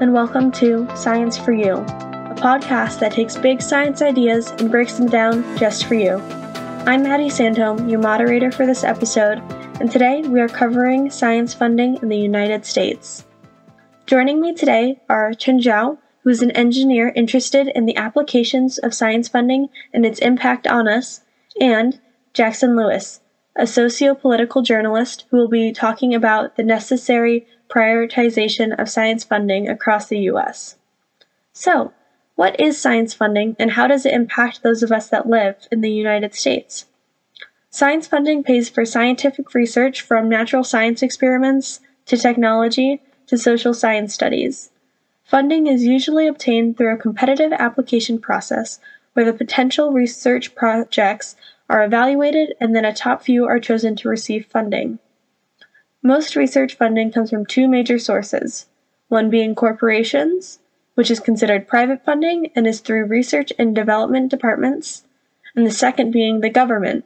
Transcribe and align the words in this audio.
welcome 0.00 0.50
to 0.52 0.88
Science 0.96 1.36
for 1.36 1.52
You, 1.52 1.74
a 1.74 2.34
podcast 2.36 3.00
that 3.00 3.12
takes 3.12 3.36
big 3.36 3.60
science 3.60 4.02
ideas 4.02 4.50
and 4.52 4.70
breaks 4.70 4.94
them 4.94 5.08
down 5.08 5.42
just 5.56 5.86
for 5.86 5.94
you. 5.94 6.18
I'm 6.86 7.02
Maddie 7.02 7.28
Sandholm, 7.28 7.90
your 7.90 8.00
moderator 8.00 8.50
for 8.50 8.66
this 8.66 8.84
episode, 8.84 9.38
and 9.80 9.90
today 9.90 10.22
we 10.22 10.40
are 10.40 10.48
covering 10.48 11.10
science 11.10 11.54
funding 11.54 11.98
in 12.02 12.08
the 12.08 12.16
United 12.16 12.64
States. 12.64 13.24
Joining 14.06 14.40
me 14.40 14.54
today 14.54 15.00
are 15.08 15.34
Chen 15.34 15.60
Zhao, 15.60 15.98
who 16.22 16.30
is 16.30 16.42
an 16.42 16.50
engineer 16.52 17.12
interested 17.16 17.68
in 17.68 17.86
the 17.86 17.96
applications 17.96 18.78
of 18.78 18.94
science 18.94 19.28
funding 19.28 19.68
and 19.92 20.06
its 20.06 20.18
impact 20.20 20.66
on 20.66 20.88
us, 20.88 21.22
and 21.60 22.00
Jackson 22.32 22.76
Lewis, 22.76 23.20
a 23.56 23.66
socio-political 23.66 24.62
journalist 24.62 25.24
who 25.30 25.36
will 25.36 25.48
be 25.48 25.72
talking 25.72 26.14
about 26.14 26.56
the 26.56 26.62
necessary 26.62 27.46
prioritization 27.68 28.78
of 28.78 28.88
science 28.88 29.24
funding 29.24 29.68
across 29.68 30.08
the 30.08 30.20
U.S. 30.30 30.76
So, 31.52 31.92
what 32.34 32.60
is 32.60 32.80
science 32.80 33.14
funding 33.14 33.56
and 33.58 33.72
how 33.72 33.86
does 33.86 34.04
it 34.04 34.12
impact 34.12 34.62
those 34.62 34.82
of 34.82 34.92
us 34.92 35.08
that 35.08 35.28
live 35.28 35.66
in 35.72 35.80
the 35.80 35.90
United 35.90 36.34
States? 36.34 36.86
Science 37.70 38.06
funding 38.06 38.42
pays 38.42 38.68
for 38.68 38.84
scientific 38.84 39.54
research 39.54 40.00
from 40.00 40.28
natural 40.28 40.64
science 40.64 41.02
experiments 41.02 41.80
to 42.06 42.16
technology 42.16 43.02
to 43.26 43.36
social 43.36 43.74
science 43.74 44.14
studies. 44.14 44.70
Funding 45.24 45.66
is 45.66 45.84
usually 45.84 46.26
obtained 46.26 46.76
through 46.76 46.94
a 46.94 46.96
competitive 46.96 47.52
application 47.52 48.18
process 48.18 48.78
where 49.14 49.24
the 49.24 49.32
potential 49.32 49.92
research 49.92 50.54
projects 50.54 51.36
are 51.68 51.82
evaluated 51.84 52.54
and 52.60 52.76
then 52.76 52.84
a 52.84 52.92
top 52.92 53.22
few 53.22 53.44
are 53.44 53.58
chosen 53.58 53.96
to 53.96 54.08
receive 54.08 54.46
funding. 54.46 54.98
Most 56.06 56.36
research 56.36 56.76
funding 56.76 57.10
comes 57.10 57.30
from 57.30 57.44
two 57.44 57.66
major 57.66 57.98
sources, 57.98 58.66
one 59.08 59.28
being 59.28 59.56
corporations, 59.56 60.60
which 60.94 61.10
is 61.10 61.18
considered 61.18 61.66
private 61.66 62.04
funding 62.04 62.52
and 62.54 62.64
is 62.64 62.78
through 62.78 63.06
research 63.06 63.52
and 63.58 63.74
development 63.74 64.30
departments, 64.30 65.02
and 65.56 65.66
the 65.66 65.70
second 65.72 66.12
being 66.12 66.42
the 66.42 66.48
government, 66.48 67.04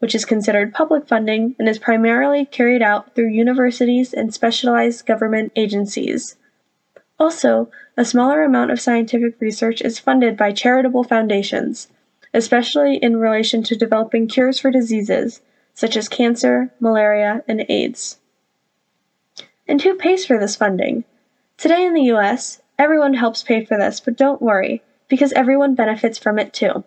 which 0.00 0.14
is 0.14 0.26
considered 0.26 0.74
public 0.74 1.08
funding 1.08 1.56
and 1.58 1.66
is 1.66 1.78
primarily 1.78 2.44
carried 2.44 2.82
out 2.82 3.14
through 3.14 3.30
universities 3.30 4.12
and 4.12 4.34
specialized 4.34 5.06
government 5.06 5.50
agencies. 5.56 6.36
Also, 7.18 7.70
a 7.96 8.04
smaller 8.04 8.42
amount 8.42 8.70
of 8.70 8.82
scientific 8.82 9.34
research 9.40 9.80
is 9.80 9.98
funded 9.98 10.36
by 10.36 10.52
charitable 10.52 11.04
foundations, 11.04 11.88
especially 12.34 12.96
in 12.96 13.16
relation 13.16 13.62
to 13.62 13.74
developing 13.74 14.28
cures 14.28 14.58
for 14.58 14.70
diseases 14.70 15.40
such 15.72 15.96
as 15.96 16.06
cancer, 16.06 16.70
malaria, 16.80 17.42
and 17.48 17.64
AIDS. 17.70 18.18
And 19.72 19.82
who 19.82 19.94
pays 19.94 20.24
for 20.24 20.38
this 20.38 20.54
funding? 20.54 21.02
Today 21.56 21.84
in 21.84 21.94
the 21.94 22.12
US, 22.12 22.60
Everyone 22.82 23.14
helps 23.14 23.44
pay 23.44 23.64
for 23.64 23.76
this, 23.78 24.00
but 24.00 24.16
don't 24.16 24.42
worry, 24.42 24.82
because 25.08 25.32
everyone 25.34 25.76
benefits 25.76 26.18
from 26.18 26.38
it 26.38 26.52
too. 26.52 26.82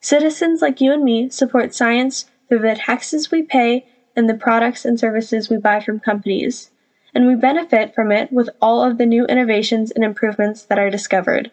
Citizens 0.00 0.62
like 0.62 0.80
you 0.80 0.94
and 0.94 1.04
me 1.04 1.28
support 1.28 1.74
science 1.74 2.24
through 2.48 2.60
the 2.60 2.74
taxes 2.74 3.30
we 3.30 3.42
pay 3.42 3.84
and 4.16 4.30
the 4.30 4.34
products 4.34 4.86
and 4.86 4.98
services 4.98 5.50
we 5.50 5.58
buy 5.58 5.80
from 5.80 6.00
companies, 6.00 6.70
and 7.14 7.26
we 7.26 7.34
benefit 7.34 7.94
from 7.94 8.10
it 8.12 8.32
with 8.32 8.48
all 8.62 8.82
of 8.82 8.96
the 8.96 9.04
new 9.04 9.26
innovations 9.26 9.90
and 9.90 10.04
improvements 10.04 10.62
that 10.62 10.78
are 10.78 10.88
discovered. 10.88 11.50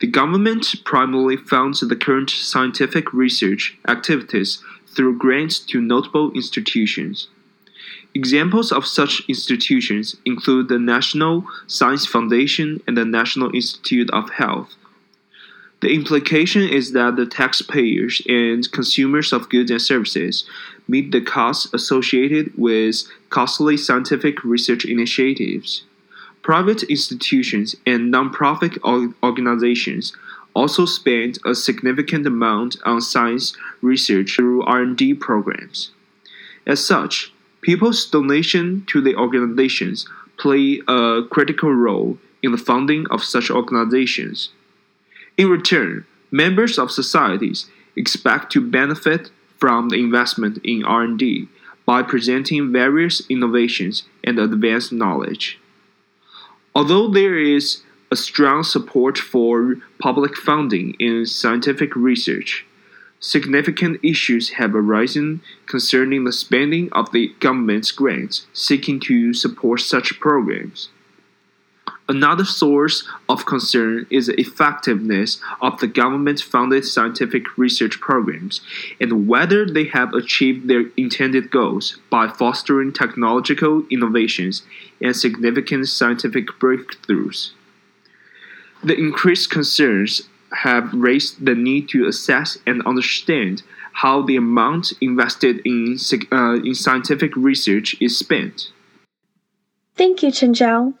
The 0.00 0.08
government 0.08 0.66
primarily 0.84 1.38
funds 1.38 1.80
the 1.80 1.96
current 1.96 2.28
scientific 2.28 3.14
research 3.14 3.78
activities 3.88 4.62
through 4.86 5.16
grants 5.16 5.60
to 5.60 5.80
notable 5.80 6.32
institutions. 6.32 7.28
Examples 8.14 8.72
of 8.72 8.86
such 8.86 9.22
institutions 9.28 10.16
include 10.26 10.68
the 10.68 10.78
National 10.78 11.46
Science 11.66 12.06
Foundation 12.06 12.82
and 12.86 12.96
the 12.96 13.06
National 13.06 13.54
Institute 13.54 14.10
of 14.10 14.28
Health. 14.30 14.74
The 15.80 15.92
implication 15.92 16.62
is 16.62 16.92
that 16.92 17.16
the 17.16 17.26
taxpayers 17.26 18.20
and 18.28 18.70
consumers 18.70 19.32
of 19.32 19.48
goods 19.48 19.70
and 19.70 19.80
services 19.80 20.44
meet 20.86 21.10
the 21.10 21.22
costs 21.22 21.72
associated 21.72 22.52
with 22.56 23.02
costly 23.30 23.76
scientific 23.76 24.44
research 24.44 24.84
initiatives. 24.84 25.84
Private 26.42 26.82
institutions 26.84 27.74
and 27.86 28.12
nonprofit 28.12 28.78
organizations 29.22 30.12
also 30.54 30.84
spend 30.84 31.38
a 31.46 31.54
significant 31.54 32.26
amount 32.26 32.76
on 32.84 33.00
science 33.00 33.56
research 33.80 34.36
through 34.36 34.62
R&D 34.64 35.14
programs. 35.14 35.92
As 36.66 36.84
such, 36.84 37.32
People's 37.62 38.04
donation 38.06 38.84
to 38.88 39.00
the 39.00 39.14
organizations 39.14 40.08
play 40.36 40.82
a 40.88 41.22
critical 41.30 41.72
role 41.72 42.18
in 42.42 42.50
the 42.50 42.58
funding 42.58 43.06
of 43.10 43.22
such 43.22 43.50
organizations. 43.50 44.50
In 45.36 45.48
return, 45.48 46.04
members 46.30 46.78
of 46.78 46.90
societies 46.90 47.70
expect 47.96 48.50
to 48.52 48.60
benefit 48.60 49.30
from 49.58 49.88
the 49.88 49.96
investment 49.96 50.58
in 50.64 50.84
R&D 50.84 51.48
by 51.86 52.02
presenting 52.02 52.72
various 52.72 53.22
innovations 53.28 54.04
and 54.24 54.38
advanced 54.38 54.92
knowledge. 54.92 55.58
Although 56.74 57.08
there 57.08 57.38
is 57.38 57.82
a 58.10 58.16
strong 58.16 58.62
support 58.62 59.18
for 59.18 59.76
public 59.98 60.36
funding 60.36 60.94
in 60.98 61.26
scientific 61.26 61.94
research, 61.94 62.66
significant 63.22 64.00
issues 64.02 64.50
have 64.50 64.74
arisen 64.74 65.40
concerning 65.66 66.24
the 66.24 66.32
spending 66.32 66.92
of 66.92 67.12
the 67.12 67.28
government's 67.38 67.92
grants 67.92 68.46
seeking 68.52 68.98
to 69.00 69.32
support 69.32 69.80
such 69.80 70.18
programs. 70.20 70.90
Another 72.08 72.44
source 72.44 73.08
of 73.28 73.46
concern 73.46 74.06
is 74.10 74.26
the 74.26 74.38
effectiveness 74.38 75.40
of 75.60 75.78
the 75.78 75.86
government 75.86 76.40
funded 76.40 76.84
scientific 76.84 77.56
research 77.56 78.00
programs 78.00 78.60
and 79.00 79.28
whether 79.28 79.64
they 79.64 79.84
have 79.84 80.12
achieved 80.12 80.66
their 80.66 80.86
intended 80.96 81.50
goals 81.50 81.98
by 82.10 82.26
fostering 82.26 82.92
technological 82.92 83.84
innovations 83.88 84.62
and 85.00 85.14
significant 85.14 85.88
scientific 85.88 86.48
breakthroughs. 86.58 87.52
The 88.82 88.98
increased 88.98 89.50
concerns 89.50 90.22
have 90.54 90.92
raised 90.92 91.44
the 91.44 91.54
need 91.54 91.88
to 91.90 92.06
assess 92.06 92.58
and 92.66 92.84
understand 92.86 93.62
how 93.92 94.22
the 94.22 94.36
amount 94.36 94.92
invested 95.00 95.60
in, 95.64 95.96
uh, 96.32 96.54
in 96.64 96.74
scientific 96.74 97.34
research 97.36 97.94
is 98.00 98.18
spent. 98.18 98.72
Thank 99.94 100.22
you, 100.22 100.30
Chen 100.30 100.54
Zhao. 100.54 100.94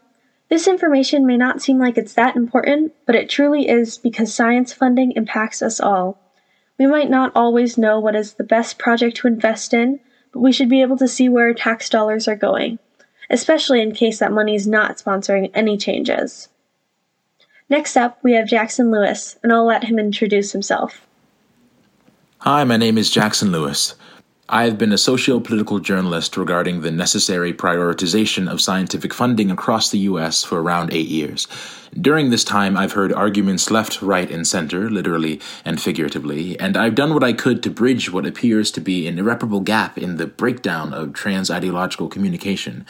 This 0.48 0.68
information 0.68 1.26
may 1.26 1.38
not 1.38 1.62
seem 1.62 1.78
like 1.78 1.96
it's 1.96 2.12
that 2.14 2.36
important, 2.36 2.92
but 3.06 3.14
it 3.14 3.30
truly 3.30 3.68
is 3.68 3.96
because 3.96 4.34
science 4.34 4.72
funding 4.72 5.12
impacts 5.12 5.62
us 5.62 5.80
all. 5.80 6.18
We 6.78 6.86
might 6.86 7.08
not 7.08 7.32
always 7.34 7.78
know 7.78 7.98
what 7.98 8.14
is 8.14 8.34
the 8.34 8.44
best 8.44 8.78
project 8.78 9.16
to 9.18 9.28
invest 9.28 9.72
in, 9.72 10.00
but 10.32 10.40
we 10.40 10.52
should 10.52 10.68
be 10.68 10.82
able 10.82 10.98
to 10.98 11.08
see 11.08 11.28
where 11.28 11.54
tax 11.54 11.88
dollars 11.88 12.28
are 12.28 12.36
going, 12.36 12.78
especially 13.30 13.80
in 13.80 13.92
case 13.92 14.18
that 14.18 14.32
money 14.32 14.54
is 14.54 14.66
not 14.66 14.98
sponsoring 14.98 15.50
any 15.54 15.78
changes. 15.78 16.48
Next 17.72 17.96
up, 17.96 18.18
we 18.22 18.34
have 18.34 18.46
Jackson 18.46 18.90
Lewis, 18.90 19.38
and 19.42 19.50
I'll 19.50 19.64
let 19.64 19.84
him 19.84 19.98
introduce 19.98 20.52
himself. 20.52 21.06
Hi, 22.40 22.64
my 22.64 22.76
name 22.76 22.98
is 22.98 23.10
Jackson 23.10 23.50
Lewis. 23.50 23.94
I 24.46 24.64
have 24.64 24.76
been 24.76 24.92
a 24.92 24.98
socio 24.98 25.40
political 25.40 25.78
journalist 25.78 26.36
regarding 26.36 26.82
the 26.82 26.90
necessary 26.90 27.54
prioritization 27.54 28.46
of 28.46 28.60
scientific 28.60 29.14
funding 29.14 29.50
across 29.50 29.88
the 29.88 30.00
U.S. 30.00 30.44
for 30.44 30.60
around 30.60 30.92
eight 30.92 31.08
years. 31.08 31.48
During 31.98 32.28
this 32.28 32.44
time, 32.44 32.76
I've 32.76 32.92
heard 32.92 33.10
arguments 33.10 33.70
left, 33.70 34.02
right, 34.02 34.30
and 34.30 34.46
center, 34.46 34.90
literally 34.90 35.40
and 35.64 35.80
figuratively, 35.80 36.60
and 36.60 36.76
I've 36.76 36.94
done 36.94 37.14
what 37.14 37.24
I 37.24 37.32
could 37.32 37.62
to 37.62 37.70
bridge 37.70 38.12
what 38.12 38.26
appears 38.26 38.70
to 38.72 38.82
be 38.82 39.06
an 39.06 39.18
irreparable 39.18 39.60
gap 39.60 39.96
in 39.96 40.18
the 40.18 40.26
breakdown 40.26 40.92
of 40.92 41.14
trans 41.14 41.50
ideological 41.50 42.08
communication. 42.08 42.84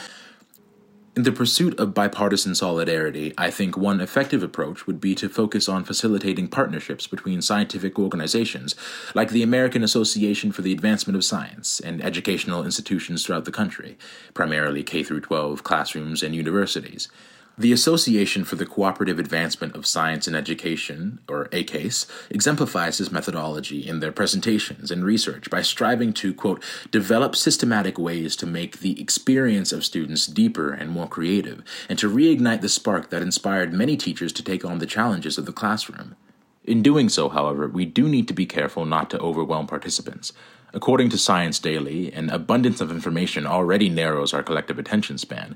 In 1.15 1.21
the 1.21 1.31
pursuit 1.31 1.79
of 1.79 1.93
bipartisan 1.93 2.55
solidarity, 2.55 3.35
I 3.37 3.51
think 3.51 3.77
one 3.77 4.01
effective 4.01 4.41
approach 4.41 4.87
would 4.87 4.99
be 4.99 5.13
to 5.13 5.29
focus 5.29 5.69
on 5.69 5.83
facilitating 5.83 6.47
partnerships 6.47 7.05
between 7.05 7.43
scientific 7.43 7.99
organizations 7.99 8.73
like 9.13 9.29
the 9.29 9.43
American 9.43 9.83
Association 9.83 10.51
for 10.51 10.63
the 10.63 10.71
Advancement 10.71 11.15
of 11.15 11.23
Science 11.23 11.79
and 11.79 12.03
educational 12.03 12.65
institutions 12.65 13.23
throughout 13.23 13.45
the 13.45 13.51
country, 13.51 13.95
primarily 14.33 14.81
K 14.81 15.03
12 15.03 15.63
classrooms 15.63 16.23
and 16.23 16.33
universities. 16.33 17.09
The 17.55 17.71
Association 17.71 18.45
for 18.45 18.55
the 18.55 18.65
Cooperative 18.65 19.19
Advancement 19.19 19.75
of 19.75 19.85
Science 19.85 20.25
and 20.25 20.35
Education, 20.35 21.19
or 21.29 21.49
ACASE, 21.51 22.07
exemplifies 22.31 22.97
this 22.97 23.11
methodology 23.11 23.87
in 23.87 23.99
their 23.99 24.11
presentations 24.11 24.89
and 24.89 25.05
research 25.05 25.51
by 25.51 25.61
striving 25.61 26.13
to, 26.13 26.33
quote, 26.33 26.63
develop 26.89 27.35
systematic 27.35 27.99
ways 27.99 28.35
to 28.37 28.47
make 28.47 28.79
the 28.79 28.99
experience 28.99 29.71
of 29.71 29.85
students 29.85 30.25
deeper 30.25 30.73
and 30.73 30.89
more 30.89 31.07
creative, 31.07 31.61
and 31.87 31.99
to 31.99 32.09
reignite 32.09 32.61
the 32.61 32.69
spark 32.69 33.11
that 33.11 33.21
inspired 33.21 33.71
many 33.71 33.97
teachers 33.97 34.33
to 34.33 34.43
take 34.43 34.65
on 34.65 34.79
the 34.79 34.87
challenges 34.87 35.37
of 35.37 35.45
the 35.45 35.53
classroom. 35.53 36.15
In 36.63 36.81
doing 36.81 37.07
so, 37.07 37.29
however, 37.29 37.67
we 37.67 37.85
do 37.85 38.09
need 38.09 38.27
to 38.29 38.33
be 38.33 38.47
careful 38.47 38.83
not 38.83 39.11
to 39.11 39.19
overwhelm 39.19 39.67
participants. 39.67 40.33
According 40.75 41.09
to 41.09 41.19
Science 41.19 41.59
Daily, 41.59 42.11
an 42.13 42.31
abundance 42.31 42.81
of 42.81 42.89
information 42.89 43.45
already 43.45 43.89
narrows 43.89 44.33
our 44.33 44.41
collective 44.41 44.79
attention 44.79 45.19
span. 45.19 45.55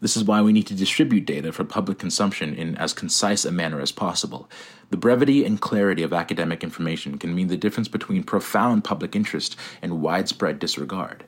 This 0.00 0.16
is 0.16 0.24
why 0.24 0.42
we 0.42 0.52
need 0.52 0.66
to 0.68 0.74
distribute 0.74 1.26
data 1.26 1.52
for 1.52 1.64
public 1.64 1.98
consumption 1.98 2.54
in 2.54 2.76
as 2.76 2.92
concise 2.92 3.44
a 3.44 3.50
manner 3.50 3.80
as 3.80 3.90
possible. 3.90 4.48
The 4.90 4.96
brevity 4.96 5.44
and 5.44 5.60
clarity 5.60 6.02
of 6.02 6.12
academic 6.12 6.62
information 6.62 7.18
can 7.18 7.34
mean 7.34 7.48
the 7.48 7.56
difference 7.56 7.88
between 7.88 8.22
profound 8.22 8.84
public 8.84 9.16
interest 9.16 9.56
and 9.82 10.00
widespread 10.00 10.60
disregard. 10.60 11.24